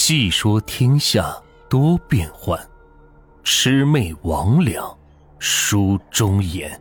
[0.00, 1.36] 细说天下
[1.68, 2.56] 多变幻，
[3.42, 4.96] 魑魅魍魉
[5.40, 6.80] 书中言。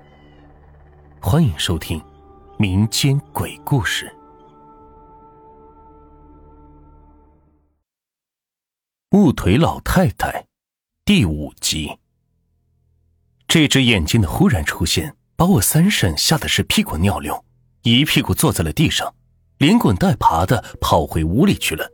[1.20, 2.00] 欢迎收听
[2.60, 4.06] 民间鬼故事
[9.10, 10.44] 《木腿老太太》
[11.04, 11.98] 第五集。
[13.48, 17.44] 这只眼睛的忽然出现，把我三婶吓得是屁滚尿流，
[17.82, 19.16] 一屁股坐在了地上，
[19.58, 21.92] 连滚带爬的跑回屋里去了。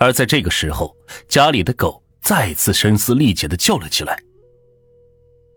[0.00, 0.96] 而在这个时候，
[1.28, 4.18] 家里的狗再次声嘶力竭的叫了起来。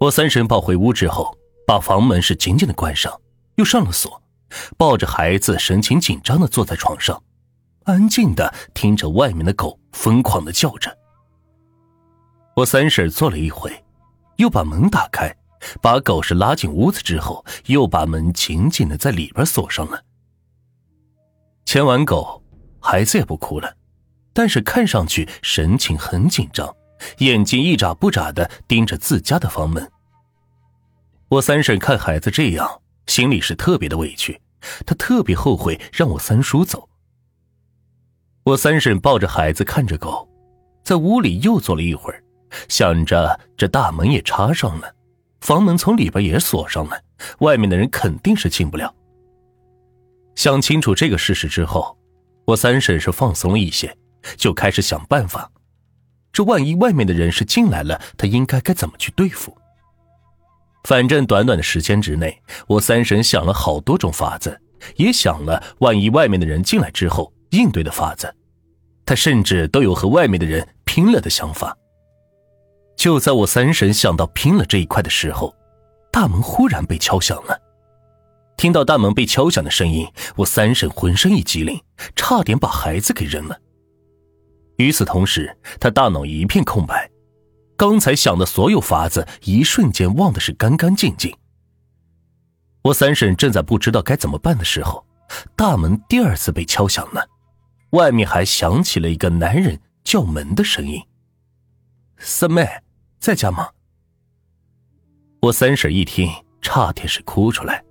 [0.02, 3.22] 我三婶抱回屋之后，把房门是紧紧的关上，
[3.56, 4.22] 又上了锁，
[4.78, 7.24] 抱着孩子，神情紧张的坐在床上，
[7.86, 10.96] 安静的听着外面的狗疯狂的叫着。
[12.58, 13.72] 我三婶坐了一会，
[14.36, 15.34] 又把门打开，
[15.82, 20.04] 把狗是拉进屋子之后，又把门紧紧的在里边锁上了。
[21.64, 22.44] 牵完狗，
[22.82, 23.74] 孩子也不哭了。
[24.34, 26.76] 但是看上去神情很紧张，
[27.20, 29.90] 眼睛一眨不眨的盯着自家的房门。
[31.30, 34.40] 我三婶看孩子这样，心里是特别的委屈，
[34.86, 36.90] 她特别后悔让我三叔走。
[38.44, 40.28] 我三婶抱着孩子看着狗，
[40.84, 42.22] 在屋里又坐了一会儿，
[42.68, 44.94] 想着这大门也插上了，
[45.42, 47.02] 房门从里边也锁上了，
[47.40, 48.94] 外面的人肯定是进不了。
[50.36, 51.98] 想清楚这个事实之后，
[52.46, 53.96] 我三婶是放松了一些。
[54.38, 55.52] 就开始想办法，
[56.32, 59.56] 这万一外面的人是进来了，他应该该怎么去对付？
[60.84, 64.60] 反正短短的时间之内，我三婶想了好多种法子，
[64.98, 68.34] 也想了万一外面的人进来之后应对的法子，
[69.06, 71.78] 他甚至都有和外面的人拼了的想法。
[72.98, 75.56] 就在我三婶想到拼了这一块的时候，
[76.12, 77.60] 大门忽然被敲响了。
[78.56, 81.82] 听到大门被敲响的声音，我三婶浑身一激灵，
[82.16, 83.58] 差点把孩子给扔了。
[84.78, 87.10] 与此同时，他大脑一片空白，
[87.76, 91.36] 刚才想的所有法子，一瞬间忘的是干干净净。
[92.82, 95.06] 我三婶正在不知道该怎么办的时候，
[95.56, 97.28] 大门第二次被敲响了，
[97.92, 101.02] 外面还响起了一个男人叫门的声音
[102.18, 102.68] ：“三妹，
[103.20, 103.70] 在家吗？”
[105.42, 106.30] 我三婶一听，
[106.62, 107.84] 差点是哭出来。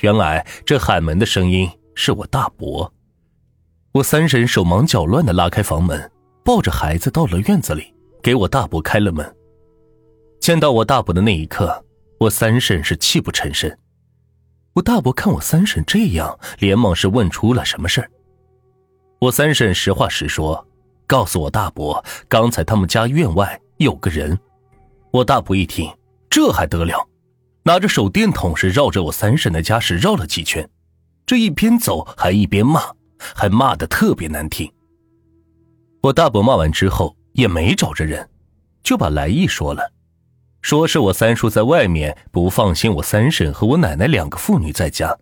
[0.00, 2.92] 原来这喊门的声音是我大伯。
[3.92, 6.08] 我三婶手忙脚乱的拉开房门，
[6.44, 7.92] 抱着孩子到了院子里，
[8.22, 9.36] 给我大伯开了门。
[10.38, 11.84] 见到我大伯的那一刻，
[12.20, 13.68] 我三婶是泣不成声。
[14.74, 18.08] 我大伯看我三婶这样，连忙是问出了什么事。
[19.18, 20.64] 我三婶实话实说，
[21.08, 24.38] 告诉我大伯，刚才他们家院外有个人。
[25.10, 25.92] 我大伯一听，
[26.30, 27.08] 这还得了，
[27.64, 30.70] 拿着手电筒是绕着我三婶的家是绕了几圈，
[31.26, 32.82] 这一边走还一边骂。
[33.34, 34.70] 还骂得特别难听。
[36.02, 38.28] 我大伯骂完之后也没找着人，
[38.82, 39.92] 就把来意说了，
[40.62, 45.18] 说是我三叔在外面不放心我三婶和我奶奶两个妇女在家，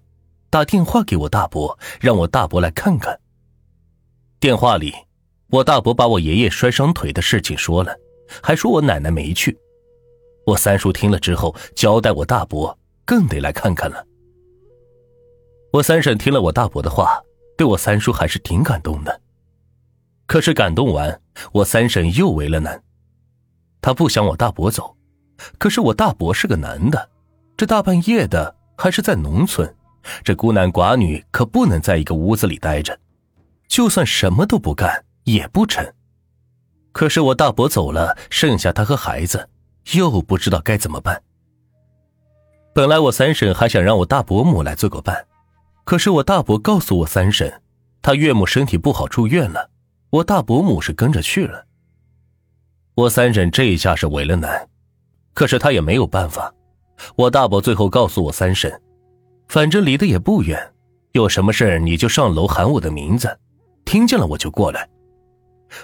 [0.50, 3.18] 打电话给我大伯，让我大伯来看看。
[4.38, 4.94] 电话里，
[5.50, 7.96] 我大伯把我爷爷摔伤腿的事情说了，
[8.40, 9.58] 还说我奶奶没去。
[10.46, 14.06] 我三叔听了之后，交代我大伯更得来看看了。
[15.72, 17.20] 我三婶听了我大伯的话。
[17.58, 19.20] 对我三叔还是挺感动的，
[20.26, 21.20] 可是感动完，
[21.50, 22.80] 我三婶又为了难，
[23.80, 24.96] 她不想我大伯走，
[25.58, 27.10] 可是我大伯是个男的，
[27.56, 29.74] 这大半夜的还是在农村，
[30.22, 32.96] 这孤男寡女可不能在一个屋子里待着，
[33.66, 35.84] 就算什么都不干也不成。
[36.92, 39.48] 可是我大伯走了，剩下他和孩子，
[39.94, 41.20] 又不知道该怎么办。
[42.72, 45.26] 本来我三婶还想让我大伯母来做个伴。
[45.88, 47.50] 可是我大伯告诉我三婶，
[48.02, 49.70] 他岳母身体不好住院了，
[50.10, 51.64] 我大伯母是跟着去了。
[52.94, 54.68] 我三婶这一下是为了难，
[55.32, 56.54] 可是他也没有办法。
[57.16, 58.70] 我大伯最后告诉我三婶，
[59.48, 60.60] 反正离得也不远，
[61.12, 63.34] 有什么事你就上楼喊我的名字，
[63.86, 64.86] 听见了我就过来。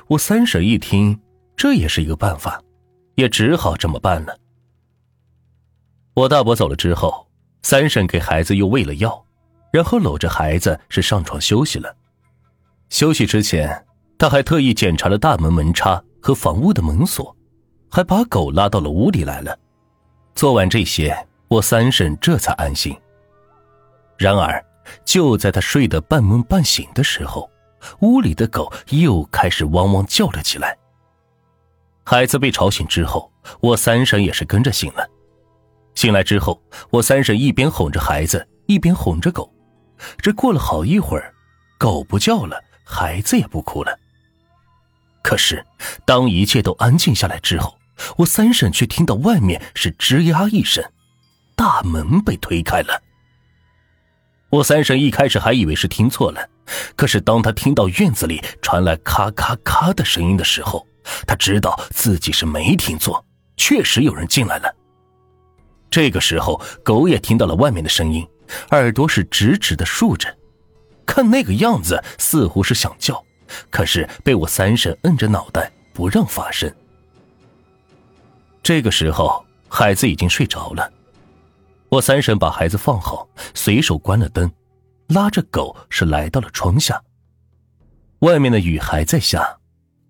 [0.09, 1.19] 我三婶一听，
[1.57, 2.63] 这也是一个办法，
[3.15, 4.37] 也只好这么办了。
[6.13, 7.27] 我大伯走了之后，
[7.63, 9.25] 三婶给孩子又喂了药。
[9.75, 11.97] 然后搂着孩子是上床休息了。
[12.91, 13.85] 休息之前，
[14.17, 17.37] 他还特意检查了大门门插和房屋的门锁，
[17.91, 19.59] 还把狗拉到了屋里来了。
[20.33, 22.97] 做完这些，我三婶这才安心。
[24.17, 24.65] 然而，
[25.05, 27.51] 就在他睡得半梦半醒的时候，
[27.99, 30.79] 屋里的狗又开始汪汪叫了起来。
[32.05, 33.29] 孩子被吵醒之后，
[33.59, 35.05] 我三婶也是跟着醒了。
[35.97, 39.53] 醒来之后，我三婶一边哄着孩子，一边哄着狗。
[40.19, 41.35] 这过了好一会儿，
[41.79, 43.99] 狗不叫了，孩子也不哭了。
[45.23, 45.65] 可是，
[46.05, 47.79] 当一切都安静下来之后，
[48.19, 50.85] 我三婶却听到外面是吱呀一声，
[51.57, 53.01] 大门被推开了。
[54.51, 56.49] 我三婶一开始还以为是听错了，
[56.95, 60.87] 可是当她听到院子里传来咔咔咔的声音的时候，
[61.27, 63.25] 她知道自己是没听错，
[63.57, 64.73] 确实有人进来了。
[65.91, 68.27] 这个时候，狗也听到了外面的声音，
[68.71, 70.37] 耳朵是直直的竖着，
[71.07, 73.25] 看那个样子似乎是想叫。
[73.71, 76.73] 可是被我三婶摁着脑袋不让发声。
[78.63, 80.91] 这个时候，孩子已经睡着了。
[81.91, 84.51] 我三婶把孩子放好，随手关了灯，
[85.09, 87.01] 拉着狗是来到了窗下。
[88.21, 89.59] 外面的雨还在下，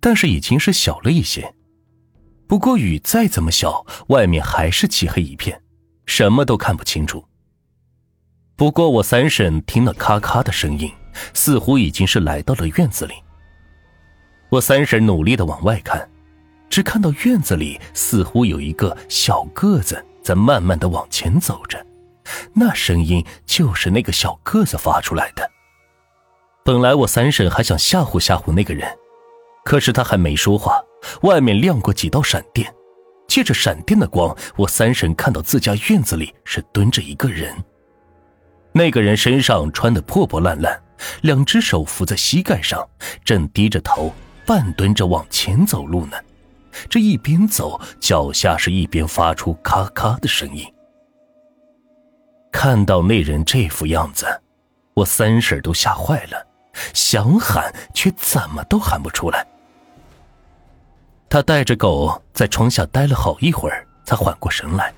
[0.01, 1.53] 但是已经是小了一些。
[2.47, 5.61] 不过雨再怎么小，外面还是漆黑一片，
[6.07, 7.27] 什么都看不清楚。
[8.57, 10.89] 不过我三婶听了咔咔的声音，
[11.33, 13.15] 似乎已经是来到了院子里。
[14.49, 16.09] 我三婶努力的往外看，
[16.71, 21.85] 只看到院子里似乎有一个小个子在慢慢的往前走着，
[22.53, 25.51] 那声音就是那个小个子发出来的。
[26.65, 28.89] 本来我三婶还想吓唬吓唬那个人，
[29.65, 30.81] 可是他还没说话，
[31.23, 32.73] 外面亮过几道闪电，
[33.27, 37.53] 借着闪电的光，我三婶看到自家院子里是蹲着一个人。
[38.77, 40.83] 那个人身上穿的破破烂烂，
[41.23, 42.87] 两只手扶在膝盖上，
[43.25, 44.13] 正低着头。
[44.47, 46.19] 半蹲着往前走路呢，
[46.91, 50.67] 这一边走，脚下是一边发出咔咔的声音。
[52.53, 54.27] 看到那人这副样子，
[54.93, 56.47] 我三婶都吓坏了，
[56.93, 59.47] 想喊却怎么都喊不出来。
[61.31, 64.93] 他带着狗在窗下待了好一会儿，才缓过神来。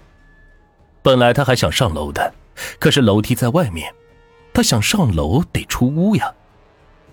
[1.03, 2.35] 本来他还想上楼的，
[2.79, 3.93] 可是楼梯在外面，
[4.53, 6.33] 他想上楼得出屋呀。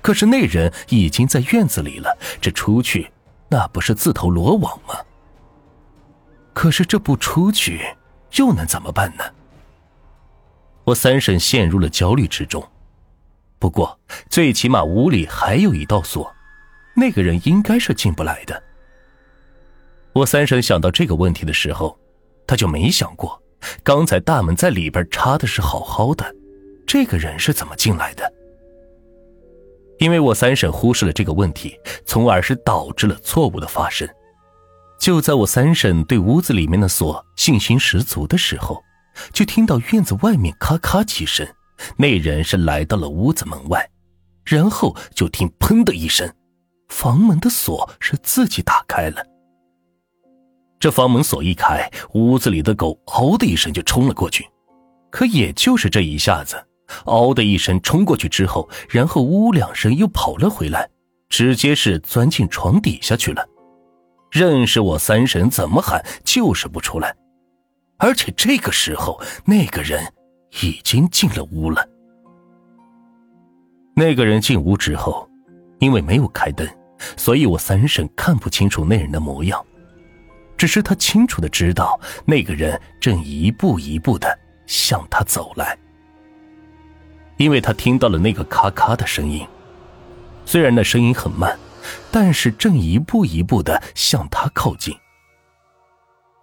[0.01, 3.11] 可是那人已经在院子里了，这出去，
[3.49, 4.95] 那不是自投罗网吗？
[6.53, 7.81] 可是这不出去，
[8.33, 9.23] 又能怎么办呢？
[10.83, 12.61] 我三婶陷入了焦虑之中。
[13.59, 13.97] 不过
[14.29, 16.33] 最起码屋里还有一道锁，
[16.95, 18.61] 那个人应该是进不来的。
[20.11, 21.97] 我三婶想到这个问题的时候，
[22.45, 23.41] 他就没想过，
[23.83, 26.35] 刚才大门在里边插的是好好的，
[26.85, 28.31] 这个人是怎么进来的？
[29.99, 34.07] 因为我三婶忽视了这个问题，从而是导致了错误的发生。
[34.99, 38.81] 就在我三婶对屋子里面的锁信心十足的时候，
[39.31, 41.47] 就听到院子外面咔咔几声，
[41.97, 43.89] 那人是来到了屋子门外，
[44.45, 46.33] 然后就听砰的一声，
[46.89, 49.23] 房门的锁是自己打开了。
[50.83, 54.45] 这房门锁一开，屋子里的狗嗷的一声就冲了过去，
[55.09, 56.61] 可也就是这一下子。
[57.05, 60.89] 嗷的一声冲过去之后，然后呜两声又跑了回来，
[61.29, 63.47] 直接是钻进床底下去了。
[64.29, 67.15] 认识我三婶怎么喊就是不出来，
[67.97, 70.03] 而且这个时候那个人
[70.63, 71.87] 已经进了屋了。
[73.95, 75.29] 那个人进屋之后，
[75.79, 76.67] 因为没有开灯，
[77.15, 79.65] 所以我三婶看不清楚那人的模样，
[80.57, 85.77] 只是他清楚的知道那个人正一步一步的向他走来。
[87.37, 89.45] 因为他听到了那个咔咔的声音，
[90.45, 91.57] 虽然那声音很慢，
[92.11, 94.95] 但是正一步一步的向他靠近。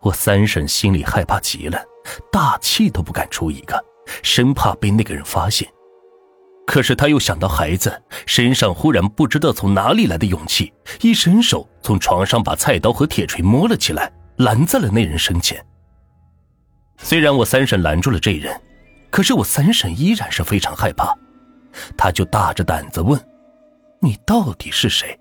[0.00, 1.80] 我三婶心里害怕极了，
[2.32, 3.82] 大气都不敢出一个，
[4.22, 5.70] 生怕被那个人发现。
[6.70, 15.60] 可是他又想到孩子，身上忽然不知道从哪里来的勇气，一伸手从床上把菜刀和铁锤摸了起来，拦在了那人身前。
[16.96, 18.56] 虽然我三婶拦住了这人。
[19.10, 21.12] 可是我三婶依然是非常害怕，
[21.96, 23.20] 他就大着胆子问
[24.00, 25.18] ：“你到底是谁？”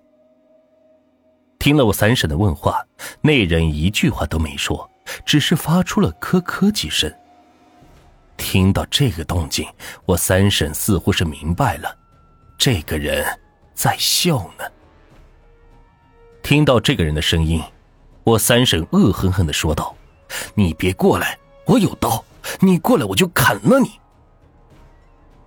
[1.57, 2.85] 听了我三婶的问话，
[3.21, 4.87] 那人一句话都没说，
[5.25, 7.11] 只是发出了咳咳几声。
[8.39, 9.67] 听到这个动静，
[10.05, 11.95] 我三婶似乎是明白了，
[12.57, 13.23] 这个人
[13.75, 14.65] 在笑呢。
[16.41, 17.61] 听到这个人的声音，
[18.23, 19.93] 我三婶恶狠狠的说道
[20.55, 22.23] ：“你别过来，我有刀。”
[22.61, 23.91] 你过来，我就砍了你。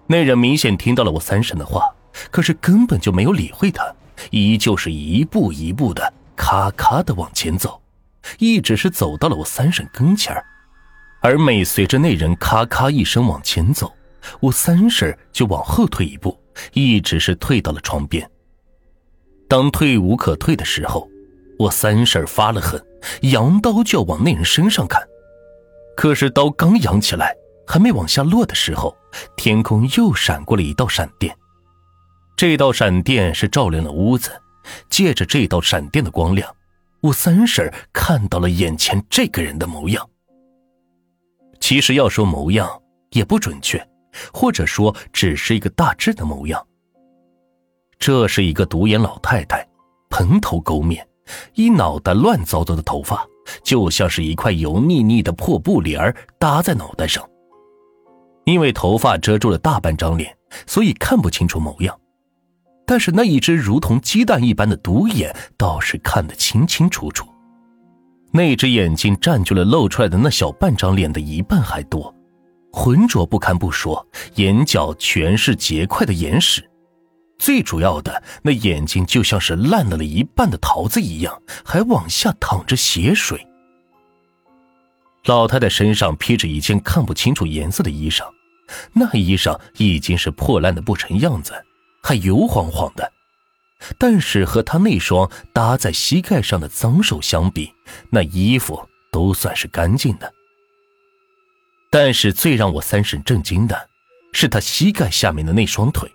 [0.07, 1.91] 那人明显听到了我三婶的话，
[2.31, 3.93] 可是根本就没有理会他，
[4.31, 7.81] 依旧是一步一步的咔咔的往前走，
[8.39, 10.45] 一直是走到了我三婶跟前儿
[11.23, 13.93] 而每随着那人咔咔一声往前走，
[14.41, 16.37] 我三婶就往后退一步，
[16.73, 18.29] 一直是退到了床边。
[19.49, 21.09] 当退无可退的时候，
[21.59, 22.85] 我三婶发了狠，
[23.23, 25.01] 扬刀就要往那人身上砍。
[25.97, 27.35] 可是刀刚扬起来，
[27.67, 28.97] 还没往下落的时候，
[29.37, 31.37] 天空又闪过了一道闪电。
[32.35, 34.31] 这道闪电是照亮了屋子，
[34.91, 36.53] 借着这道闪电的光亮，
[37.01, 40.09] 我三婶看到了眼前这个人的模样。
[41.73, 42.69] 其实要说模样
[43.13, 43.83] 也不准确，
[44.31, 46.63] 或者说只是一个大致的模样。
[47.99, 49.67] 这是一个独眼老太太，
[50.11, 51.09] 蓬头垢面，
[51.55, 53.27] 一脑袋乱糟糟的头发，
[53.65, 57.27] 就像是一块油腻腻的破布帘搭在脑袋上。
[58.45, 60.37] 因为头发遮住了大半张脸，
[60.67, 61.99] 所以看不清楚模样。
[62.85, 67.27] 但是那一只如同鸡蛋一般的独眼倒是看得清清楚楚。
[68.33, 72.15] 那只眼睛占据了露出来的那小半张脸的一半还多，
[72.73, 76.67] 浑浊不堪不说，眼角全是结块的眼屎。
[77.39, 83.47] 最主要的，那眼睛就像是烂了了一半的桃子一样，还往下淌着血水。
[85.27, 88.25] 老太太身上披着一件看不清楚颜色的衣裳，
[88.95, 91.53] 那衣裳已经是破烂的不成样子，
[92.03, 93.12] 还油晃晃的。
[93.99, 97.73] 但是和她那双搭在膝盖上的脏手相比，
[98.11, 100.33] 那衣服都算是干净的。
[101.91, 103.89] 但是最让我三婶震惊的，
[104.33, 106.11] 是她膝盖下面的那双腿。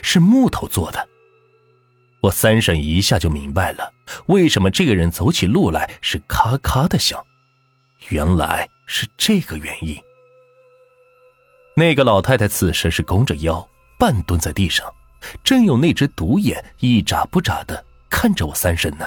[0.00, 1.06] 是木头做的，
[2.22, 3.92] 我三婶一下就明白了，
[4.24, 7.22] 为什么这个人走起路来是咔咔的响，
[8.08, 9.94] 原来是这个原因。
[11.76, 14.90] 那个老太太此时是弓着腰，半蹲在地上，
[15.44, 19.06] 正用那只独眼一眨不眨的看着我三婶呢。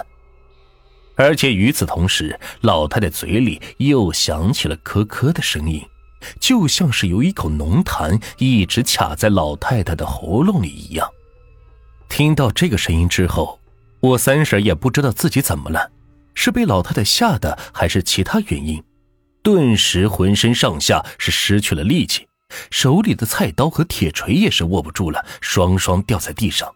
[1.15, 5.81] 而且与此同时，老太太嘴里又响起了咳咳的声音。
[6.39, 11.07] 就像是有一口浓痰一直卡在老太太的喉咙里一样。
[12.09, 13.59] 听到这个声音之后，
[13.99, 15.91] 我三婶也不知道自己怎么了，
[16.33, 18.83] 是被老太太吓的，还是其他原因，
[19.43, 22.27] 顿时浑身上下是失去了力气，
[22.71, 26.73] 手里的菜刀和铁锤也是握不住了，双双掉在地上，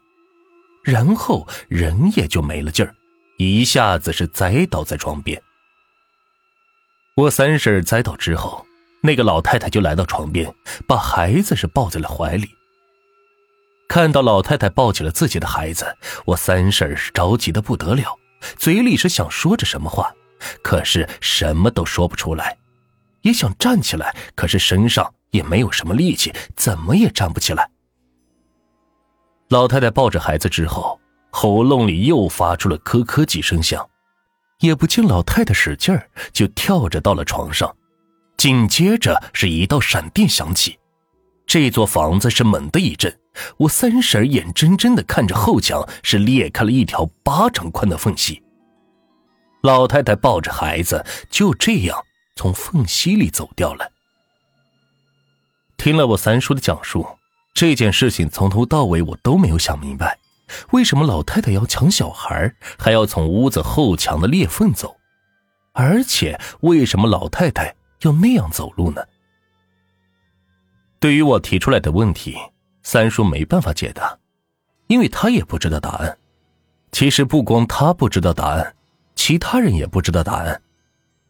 [0.84, 2.96] 然后人也就没了劲儿，
[3.38, 5.42] 一下子是栽倒在床边。
[7.16, 8.66] 我三婶栽倒之后。
[9.02, 10.54] 那个老太太就来到床边，
[10.86, 12.50] 把孩子是抱在了怀里。
[13.88, 15.96] 看到老太太抱起了自己的孩子，
[16.26, 18.20] 我三婶是着急的不得了，
[18.58, 20.14] 嘴里是想说着什么话，
[20.62, 22.58] 可是什么都说不出来。
[23.22, 27.70] 也想站起来，可是身上也没有什么力气，怎么也站不起来。
[29.50, 31.00] 老太太抱着孩子之后，
[31.32, 33.88] 喉咙里又发出了咳咳几声响，
[34.60, 37.76] 也不见老太太使劲儿，就跳着到了床上。
[38.38, 40.80] 紧接着是一道闪电响起，
[41.46, 43.20] 这座房子是猛地一震，
[43.58, 48.42] 我三婶眼睁睁的看着后墙是裂开了一条巴掌宽的缝隙。
[49.64, 52.02] 老太太抱着孩子就这样
[52.38, 53.92] 从缝隙里走掉了。
[55.90, 57.04] 听了我三叔的讲述，
[57.52, 60.20] 这件事情从头到尾我都没有想明白，
[60.70, 64.96] 为什么老太太要抢小孩，还要从屋子后墙的裂缝走，
[65.74, 67.76] 而且为什么老太太？
[68.02, 69.04] 要那样走路呢？
[71.00, 72.38] 对于我提出来的问题，
[72.84, 74.16] 三叔没办法解答，
[74.86, 76.16] 因为他也不知道答案。
[76.92, 78.76] 其实不光他不知道答案，
[79.16, 80.62] 其他人也不知道答案，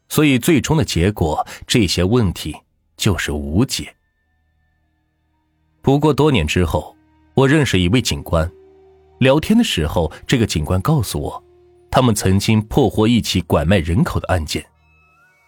[0.10, 2.58] 所以最终的结果，这些问题
[2.98, 3.96] 就是无解。
[5.90, 6.96] 不过多年之后，
[7.34, 8.48] 我认识一位警官，
[9.18, 11.44] 聊天的时候，这个警官告诉我，
[11.90, 14.64] 他们曾经破获一起拐卖人口的案件。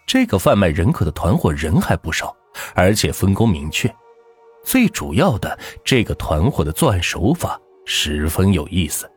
[0.07, 2.35] 这个贩卖人口的团伙人还不少，
[2.73, 3.87] 而且分工明确。
[4.65, 5.55] 最主要的，
[5.85, 9.07] 这个团伙的作案手法十分有意思。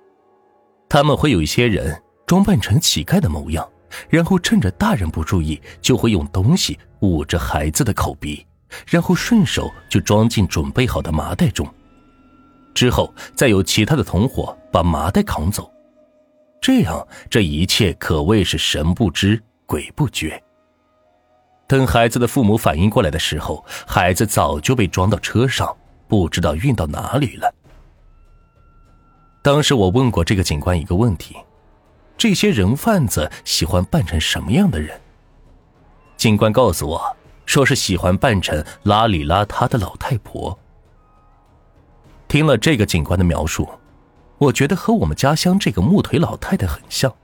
[0.90, 3.66] 他们会有一些人装扮成乞丐的模样，
[4.11, 8.47] 然后趁着大人不注意，就会用东西捂着孩子的口鼻，
[8.87, 11.66] 然后顺手就装进准备好的麻袋中。
[12.75, 15.71] 之后再由其他的同伙把麻袋扛走。
[16.61, 20.43] 这样，这一切可谓是神不知鬼不觉。
[21.66, 25.76] 等孩子的父母反应过来的时候，孩子早就被装到车上，
[26.09, 27.54] 不知道运到哪里了。
[29.43, 31.37] 当时我问过这个警官一个问题：
[32.16, 35.00] 这些人贩子喜欢扮成什么样的人？
[36.16, 37.16] 警官告诉我，
[37.47, 40.59] 说是喜欢扮成邋里邋遢的老太婆。
[42.29, 43.69] 听了这个警官的描述，
[44.39, 47.15] 我觉得和我们家乡这个木腿老太太很像。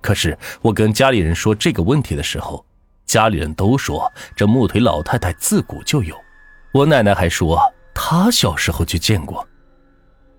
[0.00, 2.64] 可是我跟家里人说这个问题的时候，
[3.04, 6.14] 家里人都说这木腿老太太自古就有，
[6.72, 7.60] 我奶奶还说
[7.94, 9.46] 她小时候就见过。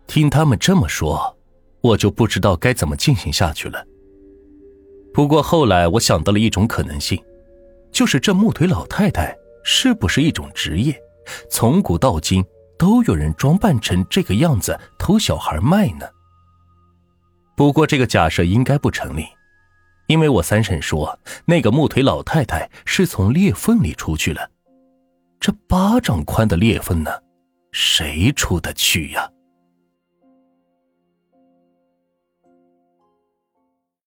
[0.08, 1.38] 听他们这么说，
[1.82, 3.86] 我就不知道该怎么进行下去了。
[5.14, 7.22] 不过后来我想到了一种可能性，
[7.92, 11.00] 就是这木腿老太太是不是一种职业？
[11.50, 12.44] 从古到今
[12.78, 16.06] 都有人装扮成这个样子偷小孩卖呢？
[17.56, 19.26] 不过这个假设应该不成立，
[20.08, 24.50] 因为我三婶说那个木腿老太太是从裂缝里出去了，
[25.40, 27.12] 这巴掌宽的裂缝呢，
[27.72, 29.30] 谁出得去呀？